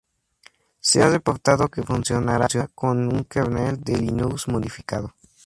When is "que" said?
1.67-1.83